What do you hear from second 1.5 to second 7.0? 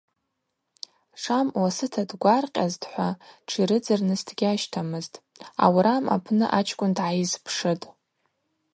ласыта дгваркъьазтӏхӏва тширыдзырныс дгьащтамызтӏ, аурам апны ачкӏвын